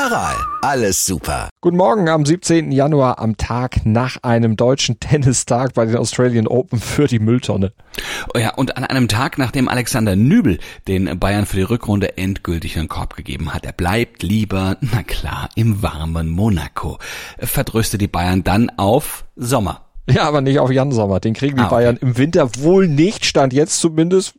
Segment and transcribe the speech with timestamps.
[0.00, 1.50] Aral, alles super.
[1.60, 2.72] Guten Morgen am 17.
[2.72, 7.74] Januar, am Tag nach einem deutschen Tennistag bei den Australian Open für die Mülltonne.
[8.34, 12.78] Oh ja, und an einem Tag, nachdem Alexander Nübel den Bayern für die Rückrunde endgültig
[12.78, 13.66] einen Korb gegeben hat.
[13.66, 16.96] Er bleibt lieber, na klar, im warmen Monaco.
[17.38, 19.82] Verdröstet die Bayern dann auf Sommer.
[20.08, 21.20] Ja, aber nicht auf Jan Sommer.
[21.20, 21.74] Den kriegen die ah, okay.
[21.74, 24.32] Bayern im Winter wohl nicht, stand jetzt zumindest,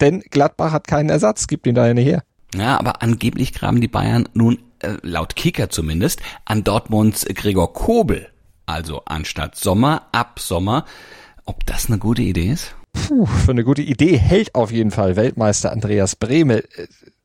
[0.00, 2.22] denn Gladbach hat keinen Ersatz, gibt ihn daher nicht her.
[2.54, 8.28] Ja, aber angeblich graben die Bayern nun äh, laut Kicker zumindest, an Dortmunds Gregor Kobel.
[8.66, 10.84] Also anstatt Sommer, ab Sommer.
[11.44, 12.74] Ob das eine gute Idee ist?
[12.92, 16.64] Puh, für eine gute Idee hält auf jeden Fall Weltmeister Andreas Brehme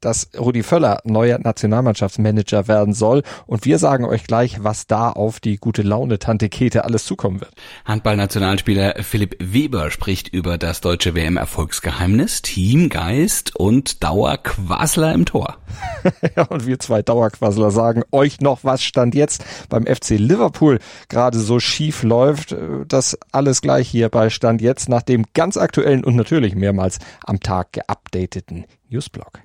[0.05, 3.23] dass Rudi Völler neuer Nationalmannschaftsmanager werden soll.
[3.47, 7.41] Und wir sagen euch gleich, was da auf die gute Laune Tante Kete alles zukommen
[7.41, 7.51] wird.
[7.85, 15.57] Handballnationalspieler Philipp Weber spricht über das deutsche WM-Erfolgsgeheimnis, Teamgeist und Dauerquassler im Tor.
[16.35, 21.39] ja, und wir zwei Dauerquassler sagen euch noch, was stand jetzt beim FC Liverpool gerade
[21.39, 22.55] so schief läuft.
[22.87, 27.39] Das alles gleich hier bei Stand jetzt nach dem ganz aktuellen und natürlich mehrmals am
[27.39, 29.39] Tag geupdateten Newsblog.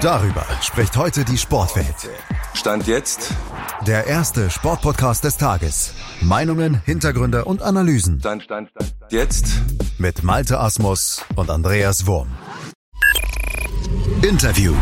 [0.00, 2.10] Darüber spricht heute die Sportwelt.
[2.54, 3.32] Stand jetzt.
[3.86, 5.94] Der erste Sportpodcast des Tages.
[6.20, 8.20] Meinungen, Hintergründe und Analysen.
[8.20, 8.94] Stand, stand, stand.
[9.10, 9.46] Jetzt.
[9.98, 12.28] Mit Malte Asmus und Andreas Wurm.
[14.22, 14.74] Interview.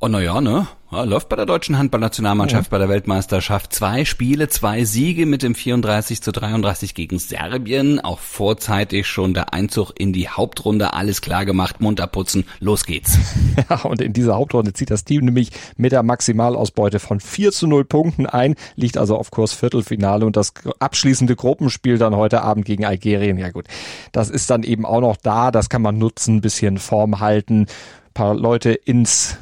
[0.00, 0.66] Oh, na ja, ne?
[0.92, 2.70] Ja, läuft bei der deutschen Handballnationalmannschaft ja.
[2.70, 3.72] bei der Weltmeisterschaft.
[3.72, 7.98] Zwei Spiele, zwei Siege mit dem 34 zu 33 gegen Serbien.
[7.98, 10.92] Auch vorzeitig schon der Einzug in die Hauptrunde.
[10.92, 13.18] Alles klar gemacht, munter putzen, los geht's.
[13.68, 17.66] Ja, und in dieser Hauptrunde zieht das Team nämlich mit der Maximalausbeute von 4 zu
[17.66, 22.64] 0 Punkten ein, liegt also auf Kurs Viertelfinale und das abschließende Gruppenspiel dann heute Abend
[22.64, 23.38] gegen Algerien.
[23.38, 23.66] Ja gut,
[24.10, 27.66] das ist dann eben auch noch da, das kann man nutzen, bisschen Form halten,
[28.14, 29.38] paar Leute ins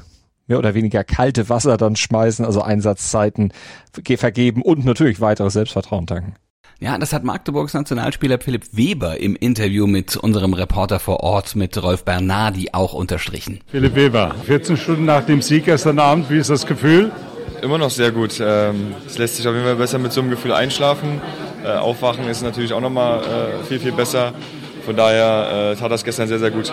[0.51, 3.53] mehr oder weniger kalte Wasser dann schmeißen, also Einsatzzeiten
[4.17, 6.35] vergeben und natürlich weiteres Selbstvertrauen tanken.
[6.81, 11.81] Ja, das hat Magdeburgs Nationalspieler Philipp Weber im Interview mit unserem Reporter vor Ort mit
[11.81, 13.61] Rolf Bernardi auch unterstrichen.
[13.67, 17.13] Philipp Weber, 14 Stunden nach dem Sieg gestern Abend, wie ist das Gefühl?
[17.63, 18.41] Immer noch sehr gut.
[18.43, 21.21] Ähm, es lässt sich auf jeden Fall besser mit so einem Gefühl einschlafen.
[21.63, 24.33] Äh, aufwachen ist natürlich auch nochmal äh, viel, viel besser.
[24.91, 26.73] Von daher äh, tat das gestern sehr, sehr gut.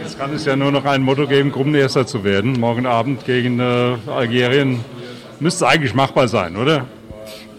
[0.00, 2.58] Jetzt kann es ja nur noch ein Motto geben, Gruppenerster zu werden.
[2.58, 4.82] Morgen Abend gegen äh, Algerien
[5.38, 6.86] müsste eigentlich machbar sein, oder?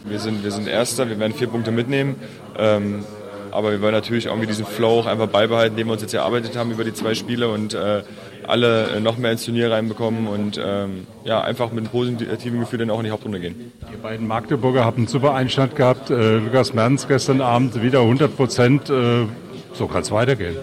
[0.03, 2.15] Wir sind, wir sind Erster, wir werden vier Punkte mitnehmen.
[2.57, 3.05] Ähm,
[3.51, 6.57] aber wir wollen natürlich irgendwie diesen Flow auch einfach beibehalten, den wir uns jetzt erarbeitet
[6.57, 8.01] haben über die zwei Spiele und äh,
[8.47, 12.89] alle noch mehr ins Turnier reinbekommen und ähm, ja, einfach mit einem positiven Gefühl dann
[12.89, 13.71] auch in die Hauptrunde gehen.
[13.93, 16.09] Die beiden Magdeburger haben einen super Einstand gehabt.
[16.09, 18.89] Äh, Lukas Merz gestern Abend wieder 100 Prozent.
[18.89, 19.27] Äh,
[19.73, 20.55] so kann es weitergehen.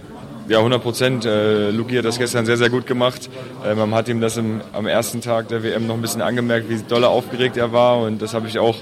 [0.48, 1.24] Ja, 100 Prozent.
[1.24, 3.30] Äh, Luki hat das gestern sehr, sehr gut gemacht.
[3.64, 6.68] Äh, man hat ihm das im, am ersten Tag der WM noch ein bisschen angemerkt,
[6.68, 8.00] wie doll aufgeregt er war.
[8.00, 8.76] Und das habe ich auch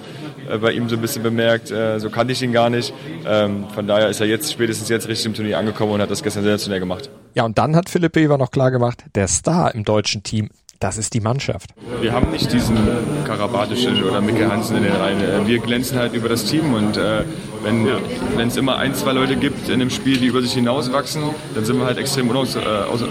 [0.50, 1.70] äh, bei ihm so ein bisschen bemerkt.
[1.70, 2.94] Äh, so kannte ich ihn gar nicht.
[3.26, 6.22] Ähm, von daher ist er jetzt spätestens jetzt richtig im Turnier angekommen und hat das
[6.22, 7.10] gestern sehr schnell gemacht.
[7.34, 10.48] Ja, und dann hat Philipp Weber noch klar gemacht, der Star im deutschen Team
[10.80, 11.70] das ist die Mannschaft.
[12.00, 12.76] Wir haben nicht diesen
[13.24, 15.20] Karabatischen oder Micke Hansen in den Reihen.
[15.20, 17.24] Äh, wir glänzen halt über das Team und äh,
[17.64, 21.22] wenn es immer ein, zwei Leute gibt in dem Spiel, die über sich hinauswachsen,
[21.54, 22.60] dann sind wir halt extrem unaus, äh,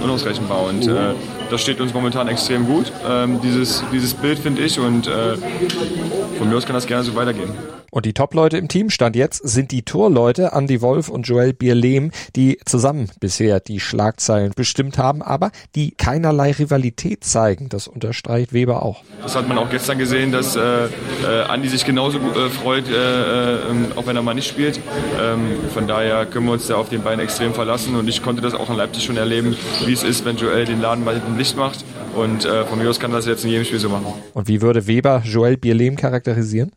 [0.03, 1.13] unausrechenbar und äh,
[1.49, 5.35] das steht uns momentan extrem gut, ähm, dieses, dieses Bild finde ich und äh,
[6.37, 7.49] von mir aus kann das gerne so weitergehen.
[7.97, 12.11] Und die Top-Leute im Team stand jetzt sind die Torleute Andy Wolf und Joel Bierlehm,
[12.35, 17.69] die zusammen bisher die Schlagzeilen bestimmt haben, aber die keinerlei Rivalität zeigen.
[17.69, 19.01] Das unterstreicht Weber auch.
[19.23, 20.89] Das hat man auch gestern gesehen, dass äh, äh,
[21.51, 23.61] Andy sich genauso äh, freut, äh, äh,
[23.95, 24.79] auch wenn er mal nicht spielt.
[25.19, 28.43] Ähm, von daher können wir uns da auf den beiden extrem verlassen und ich konnte
[28.43, 29.57] das auch in Leipzig schon erleben,
[29.87, 31.83] wie es ist, wenn Joel den Laden mal hinten Licht macht.
[32.13, 34.13] Und äh, von mir aus kann das jetzt in jedem Spiel so machen.
[34.35, 36.71] Und wie würde Weber Joel Bierlehm charakterisieren?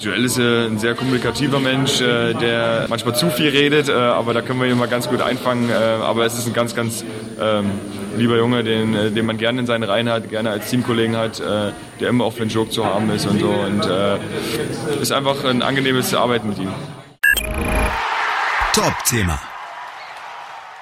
[0.00, 4.34] Joel ist äh, ein sehr kommunikativer Mensch, äh, der manchmal zu viel redet, äh, aber
[4.34, 5.70] da können wir ihn mal ganz gut einfangen.
[5.70, 7.04] aber es ist ein ganz, ganz
[7.40, 7.70] ähm,
[8.16, 12.08] lieber Junge, den, den man gerne in seinen Reihen hat, gerne als Teamkollegen hat, der
[12.08, 13.48] immer für einen Joke zu haben ist und so.
[13.48, 13.86] Und
[15.00, 16.70] ist einfach ein angenehmes Arbeiten mit ihm.
[18.72, 19.38] Top-Thema.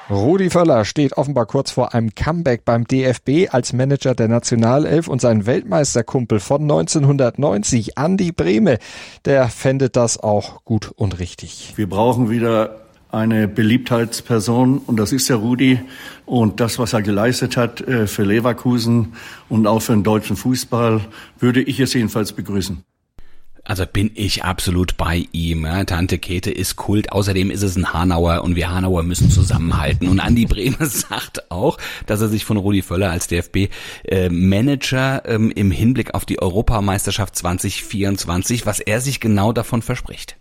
[0.09, 5.21] Rudi Völler steht offenbar kurz vor einem Comeback beim DFB als Manager der Nationalelf und
[5.21, 8.79] sein Weltmeisterkumpel von 1990, Andi Brehme,
[9.25, 11.73] der fändet das auch gut und richtig.
[11.75, 15.81] Wir brauchen wieder eine Beliebtheitsperson und das ist der Rudi
[16.25, 19.15] und das, was er geleistet hat äh, für Leverkusen
[19.49, 21.01] und auch für den deutschen Fußball,
[21.41, 22.85] würde ich es jedenfalls begrüßen.
[23.67, 25.65] Also bin ich absolut bei ihm.
[25.65, 25.83] Ja.
[25.85, 27.11] Tante Käthe ist Kult.
[27.11, 30.09] Außerdem ist es ein Hanauer und wir Hanauer müssen zusammenhalten.
[30.09, 31.77] Und Andi Bremer sagt auch,
[32.07, 37.35] dass er sich von Rudi Völler als DFB-Manager äh, ähm, im Hinblick auf die Europameisterschaft
[37.35, 40.37] 2024, was er sich genau davon verspricht.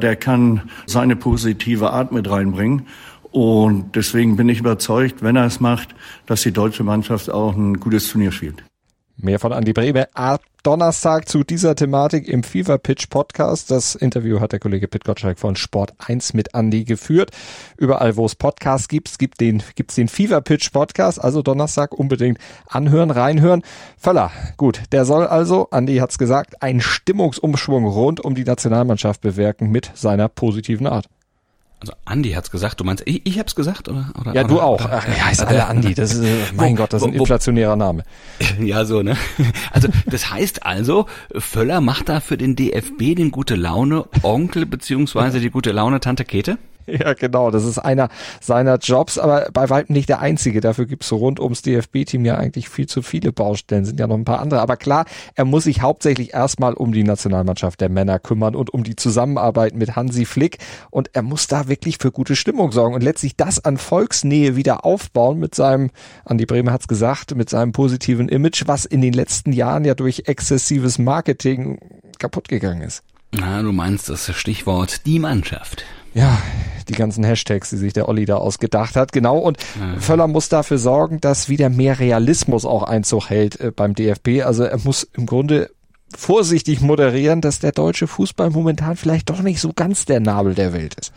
[0.00, 2.86] Der kann seine positive Art mit reinbringen.
[3.32, 5.94] Und deswegen bin ich überzeugt, wenn er es macht,
[6.26, 8.62] dass die deutsche Mannschaft auch ein gutes Turnier spielt.
[9.16, 13.70] Mehr von Andi Brebe ab Donnerstag zu dieser Thematik im Fever Pitch Podcast.
[13.70, 17.30] Das Interview hat der Kollege Pitt Gottschalk von Sport 1 mit Andi geführt.
[17.76, 21.22] Überall, wo es Podcasts gibt, gibt den, gibt's den Fever Pitch Podcast.
[21.22, 23.62] Also Donnerstag unbedingt anhören, reinhören.
[23.96, 24.82] Völler, gut.
[24.92, 30.28] Der soll also, Andi hat's gesagt, einen Stimmungsumschwung rund um die Nationalmannschaft bewirken mit seiner
[30.28, 31.08] positiven Art.
[31.80, 34.10] Also Andi hat's gesagt, du meinst, ich, ich hab's gesagt oder?
[34.20, 34.80] oder ja, oder, du auch.
[34.80, 35.94] Ach, er heißt alle Andi.
[35.94, 38.04] Das ist, mein Gott, das ist ein inflationärer Name.
[38.60, 39.16] Ja, so ne.
[39.70, 45.38] Also das heißt also, Völler macht da für den DFB den gute Laune Onkel beziehungsweise
[45.40, 46.58] die gute Laune Tante Kete?
[46.98, 47.50] Ja, genau.
[47.50, 48.08] Das ist einer
[48.40, 50.60] seiner Jobs, aber bei weitem nicht der einzige.
[50.60, 53.84] Dafür gibt's so rund ums DFB-Team ja eigentlich viel zu viele Baustellen.
[53.84, 54.60] Sind ja noch ein paar andere.
[54.60, 55.04] Aber klar,
[55.34, 59.74] er muss sich hauptsächlich erstmal um die Nationalmannschaft der Männer kümmern und um die Zusammenarbeit
[59.74, 60.58] mit Hansi Flick.
[60.90, 64.84] Und er muss da wirklich für gute Stimmung sorgen und letztlich das an Volksnähe wieder
[64.84, 65.90] aufbauen mit seinem,
[66.24, 70.24] Andi Bremer hat's gesagt, mit seinem positiven Image, was in den letzten Jahren ja durch
[70.26, 71.78] exzessives Marketing
[72.18, 73.02] kaputt gegangen ist.
[73.32, 75.84] Na, du meinst das Stichwort die Mannschaft
[76.18, 76.42] ja,
[76.88, 79.12] die ganzen Hashtags, die sich der Olli da ausgedacht hat.
[79.12, 79.38] Genau.
[79.38, 80.00] Und mhm.
[80.00, 84.42] Völler muss dafür sorgen, dass wieder mehr Realismus auch Einzug hält äh, beim DFB.
[84.44, 85.70] Also er muss im Grunde
[86.16, 90.72] vorsichtig moderieren, dass der deutsche Fußball momentan vielleicht doch nicht so ganz der Nabel der
[90.72, 91.12] Welt ist.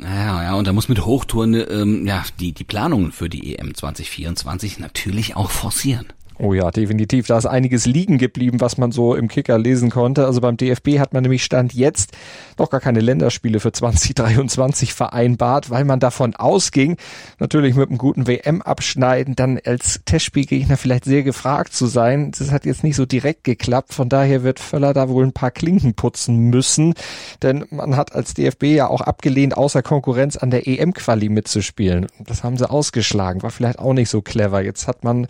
[0.00, 3.74] Ja, ja, und da muss mit Hochtouren ähm, ja die die Planungen für die EM
[3.74, 6.06] 2024 natürlich auch forcieren.
[6.40, 7.26] Oh ja, definitiv.
[7.26, 10.24] Da ist einiges liegen geblieben, was man so im Kicker lesen konnte.
[10.24, 12.16] Also beim DFB hat man nämlich Stand jetzt
[12.58, 16.96] noch gar keine Länderspiele für 2023 vereinbart, weil man davon ausging,
[17.40, 22.30] natürlich mit einem guten WM-Abschneiden dann als Testspielgegner vielleicht sehr gefragt zu sein.
[22.38, 23.92] Das hat jetzt nicht so direkt geklappt.
[23.92, 26.94] Von daher wird Völler da wohl ein paar Klinken putzen müssen.
[27.42, 32.06] Denn man hat als DFB ja auch abgelehnt, außer Konkurrenz an der EM-Quali mitzuspielen.
[32.20, 33.42] Das haben sie ausgeschlagen.
[33.42, 34.60] War vielleicht auch nicht so clever.
[34.60, 35.26] Jetzt hat man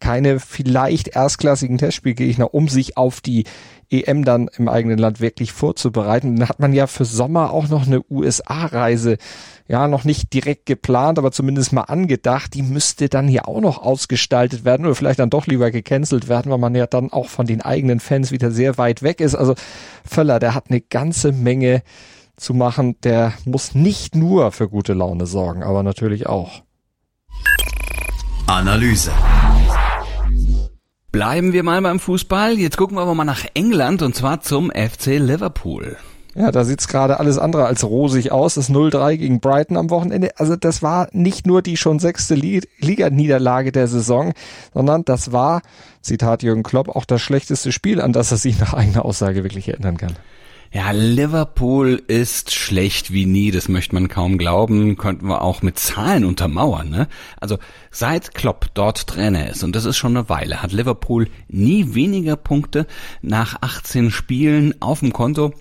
[0.00, 3.44] keine vielleicht erstklassigen Testspielgegner, um sich auf die
[3.88, 6.36] EM dann im eigenen Land wirklich vorzubereiten.
[6.36, 9.16] Dann hat man ja für Sommer auch noch eine USA-Reise
[9.68, 12.54] ja noch nicht direkt geplant, aber zumindest mal angedacht.
[12.54, 16.50] Die müsste dann hier auch noch ausgestaltet werden oder vielleicht dann doch lieber gecancelt werden,
[16.50, 19.34] weil man ja dann auch von den eigenen Fans wieder sehr weit weg ist.
[19.36, 19.54] Also
[20.04, 21.82] Völler, der hat eine ganze Menge
[22.36, 22.96] zu machen.
[23.02, 26.62] Der muss nicht nur für gute Laune sorgen, aber natürlich auch.
[28.46, 29.12] Analyse.
[31.12, 32.58] Bleiben wir mal beim Fußball.
[32.58, 35.96] Jetzt gucken wir aber mal nach England und zwar zum FC Liverpool.
[36.36, 38.54] Ja, da sieht's gerade alles andere als rosig aus.
[38.54, 40.30] Das 0-3 gegen Brighton am Wochenende.
[40.38, 44.32] Also das war nicht nur die schon sechste Liganiederlage der Saison,
[44.72, 45.62] sondern das war,
[46.00, 49.68] Zitat Jürgen Klopp, auch das schlechteste Spiel, an das er sich nach eigener Aussage wirklich
[49.68, 50.14] erinnern kann.
[50.72, 55.80] Ja, Liverpool ist schlecht wie nie, das möchte man kaum glauben, könnten wir auch mit
[55.80, 56.88] Zahlen untermauern.
[56.88, 57.08] Ne?
[57.40, 57.58] Also
[57.90, 62.36] seit Klopp dort Trainer ist, und das ist schon eine Weile, hat Liverpool nie weniger
[62.36, 62.86] Punkte
[63.20, 65.52] nach 18 Spielen auf dem Konto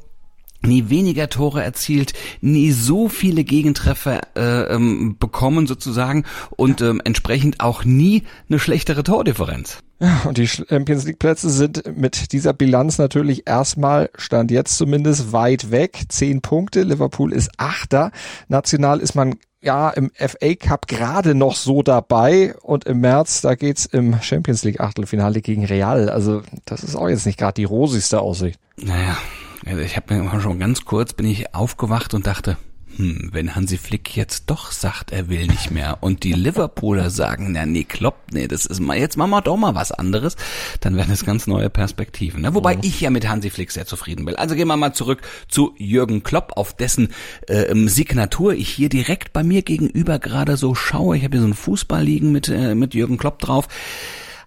[0.62, 7.62] nie weniger Tore erzielt, nie so viele Gegentreffer äh, ähm, bekommen sozusagen und ähm, entsprechend
[7.62, 9.80] auch nie eine schlechtere Tordifferenz.
[10.00, 15.34] Ja, und die Champions League Plätze sind mit dieser Bilanz natürlich erstmal, stand jetzt zumindest,
[15.34, 16.04] weit weg.
[16.08, 18.12] Zehn Punkte, Liverpool ist Achter.
[18.48, 23.56] National ist man ja im FA Cup gerade noch so dabei und im März, da
[23.56, 26.10] geht's im Champions League Achtelfinale gegen Real.
[26.10, 28.58] Also das ist auch jetzt nicht gerade die rosigste Aussicht.
[28.78, 29.18] Naja,
[29.66, 32.56] also ich habe mir schon ganz kurz bin ich aufgewacht und dachte,
[33.00, 37.54] hm, wenn Hansi Flick jetzt doch sagt, er will nicht mehr und die Liverpooler sagen,
[37.54, 40.36] na nee, kloppt, nee, das ist mal, jetzt machen wir doch mal was anderes,
[40.82, 42.42] dann werden es ganz neue Perspektiven.
[42.42, 42.54] Ne?
[42.54, 42.82] Wobei mhm.
[42.84, 44.36] ich ja mit Hansi Flick sehr zufrieden bin.
[44.36, 47.14] Also gehen wir mal zurück zu Jürgen Klopp, auf dessen
[47.48, 51.16] äh, Signatur ich hier direkt bei mir gegenüber gerade so schaue.
[51.16, 53.70] Ich habe hier so ein Fußball liegen mit, äh, mit Jürgen Klopp drauf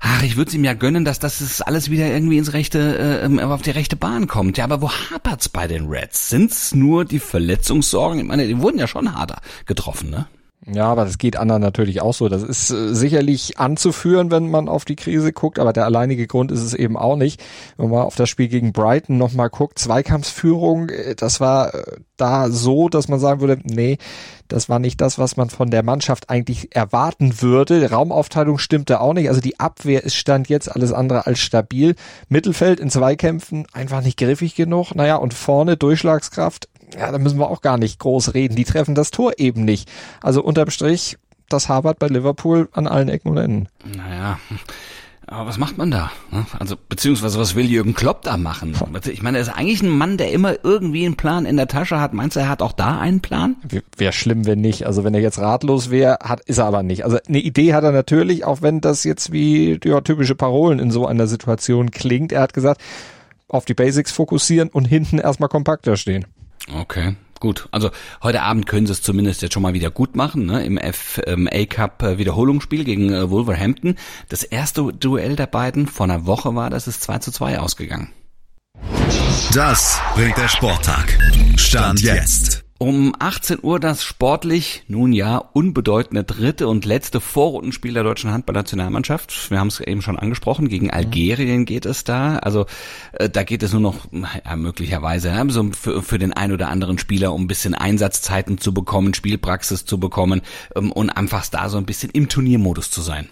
[0.03, 3.43] ach, ich würde es ihm ja gönnen, dass das alles wieder irgendwie ins rechte, äh,
[3.43, 4.59] auf die rechte Bahn kommt.
[4.59, 6.29] Ja, aber wo hapert's bei den Reds?
[6.29, 8.21] Sind's nur die Verletzungssorgen?
[8.21, 10.27] Ich meine, die wurden ja schon harter getroffen, ne?
[10.65, 12.29] Ja, aber das geht anderen natürlich auch so.
[12.29, 16.53] Das ist äh, sicherlich anzuführen, wenn man auf die Krise guckt, aber der alleinige Grund
[16.53, 17.43] ist es eben auch nicht.
[17.77, 21.83] Wenn man auf das Spiel gegen Brighton nochmal guckt, Zweikampfsführung, äh, das war äh,
[22.17, 23.99] da so, dass man sagen würde, nee,
[24.47, 27.91] das war nicht das, was man von der Mannschaft eigentlich erwarten würde.
[27.91, 29.29] Raumaufteilung stimmte auch nicht.
[29.31, 31.97] Also die Abwehr ist stand jetzt alles andere als stabil.
[32.29, 34.95] Mittelfeld in Zweikämpfen einfach nicht griffig genug.
[34.95, 36.69] Naja, und vorne Durchschlagskraft
[36.99, 38.57] ja, da müssen wir auch gar nicht groß reden.
[38.57, 39.91] Die treffen das Tor eben nicht.
[40.23, 41.19] Also unterm Strich,
[41.49, 43.69] das Harvard bei Liverpool an allen Ecken und Enden.
[43.97, 44.39] Naja.
[45.27, 46.11] Aber was macht man da?
[46.31, 46.45] Ne?
[46.59, 48.75] Also, beziehungsweise was will Jürgen Klopp da machen?
[49.11, 52.01] Ich meine, er ist eigentlich ein Mann, der immer irgendwie einen Plan in der Tasche
[52.01, 52.13] hat.
[52.13, 53.57] Meinst du, er hat auch da einen Plan?
[53.97, 54.85] Wäre schlimm, wenn nicht.
[54.85, 57.05] Also wenn er jetzt ratlos wäre, hat, ist er aber nicht.
[57.05, 60.91] Also eine Idee hat er natürlich, auch wenn das jetzt wie ja, typische Parolen in
[60.91, 62.33] so einer Situation klingt.
[62.33, 62.81] Er hat gesagt,
[63.49, 66.27] auf die Basics fokussieren und hinten erstmal kompakter stehen.
[66.71, 67.17] Okay.
[67.41, 67.91] Gut, also
[68.23, 70.65] heute Abend können sie es zumindest jetzt schon mal wieder gut machen, ne?
[70.65, 73.97] im FA Cup äh, Wiederholungsspiel gegen äh, Wolverhampton.
[74.29, 78.13] Das erste Duell der beiden vor einer Woche war, das ist 2 zu 2 ausgegangen.
[79.53, 81.19] Das bringt der Sporttag.
[81.57, 82.63] Stand jetzt.
[82.83, 89.53] Um 18 Uhr das sportlich, nun ja, unbedeutende dritte und letzte Vorrundenspiel der deutschen Handballnationalmannschaft.
[89.53, 92.39] Wir haben es eben schon angesprochen, gegen Algerien geht es da.
[92.39, 92.67] Also
[93.13, 96.71] äh, da geht es nur noch ja, möglicherweise ja, so für, für den ein oder
[96.71, 100.41] anderen Spieler, um ein bisschen Einsatzzeiten zu bekommen, Spielpraxis zu bekommen
[100.75, 103.29] ähm, und einfach da so ein bisschen im Turniermodus zu sein.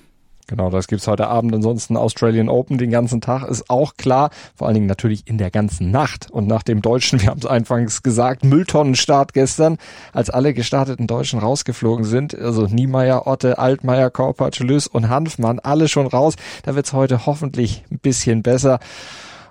[0.50, 1.54] Genau, das gibt's heute Abend.
[1.54, 4.30] Ansonsten Australian Open den ganzen Tag ist auch klar.
[4.56, 6.28] Vor allen Dingen natürlich in der ganzen Nacht.
[6.28, 9.78] Und nach dem Deutschen, wir haben es anfangs gesagt, Mülltonnenstart gestern,
[10.12, 12.36] als alle gestarteten Deutschen rausgeflogen sind.
[12.36, 16.34] Also Niemeyer, Otte, Altmaier, Korpatsch, Lüss und Hanfmann, alle schon raus.
[16.64, 18.80] Da wird's heute hoffentlich ein bisschen besser.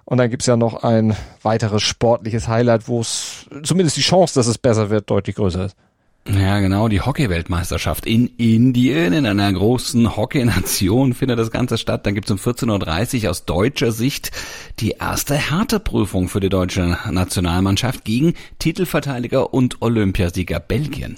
[0.03, 4.47] Und dann gibt's ja noch ein weiteres sportliches Highlight, wo es zumindest die Chance, dass
[4.47, 5.77] es besser wird, deutlich größer ist.
[6.31, 12.05] Ja, genau, die Hockey-Weltmeisterschaft in Indien, in einer großen Hockey-Nation findet das Ganze statt.
[12.05, 14.31] Dann gibt's um 14.30 Uhr aus deutscher Sicht
[14.79, 21.17] die erste Härteprüfung für die deutsche Nationalmannschaft gegen Titelverteidiger und Olympiasieger Belgien.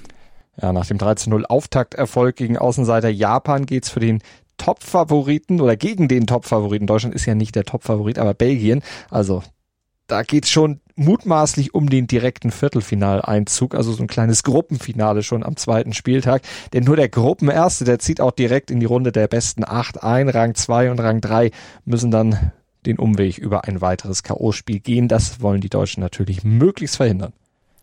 [0.60, 4.22] Ja, nach dem 13-0 Auftakterfolg gegen Außenseiter Japan geht's für den
[4.56, 6.86] Top-Favoriten oder gegen den Top-Favoriten.
[6.86, 8.82] Deutschland ist ja nicht der Top-Favorit, aber Belgien.
[9.10, 9.42] Also
[10.06, 15.56] da geht's schon mutmaßlich um den direkten Viertelfinaleinzug, also so ein kleines Gruppenfinale schon am
[15.56, 16.42] zweiten Spieltag.
[16.72, 20.28] Denn nur der Gruppenerste, der zieht auch direkt in die Runde der besten acht ein.
[20.28, 21.50] Rang zwei und Rang drei
[21.84, 22.52] müssen dann
[22.86, 25.08] den Umweg über ein weiteres K.O.-Spiel gehen.
[25.08, 27.32] Das wollen die Deutschen natürlich möglichst verhindern.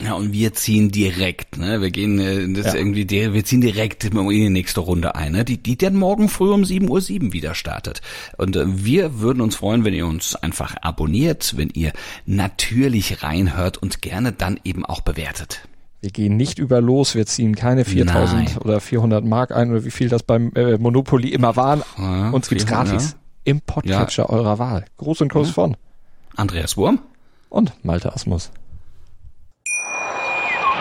[0.01, 1.81] Ja, und wir ziehen direkt, ne?
[1.81, 2.79] Wir gehen äh, das ja.
[2.79, 5.43] irgendwie, wir ziehen direkt in die nächste Runde ein, ne?
[5.43, 8.01] Die, die dann morgen früh um 7.07 Uhr 7 wieder startet.
[8.37, 11.91] Und äh, wir würden uns freuen, wenn ihr uns einfach abonniert, wenn ihr
[12.25, 15.67] natürlich reinhört und gerne dann eben auch bewertet.
[15.99, 18.57] Wir gehen nicht über los, wir ziehen keine 4000 Nein.
[18.59, 21.83] oder 400 Mark ein oder wie viel das beim äh, Monopoly immer waren.
[21.97, 24.29] Ja, Uns gibt's gratis im Podcatcher ja.
[24.29, 24.85] eurer Wahl.
[24.95, 25.75] Groß und groß von
[26.37, 26.99] Andreas Wurm
[27.49, 28.51] und Malte Asmus.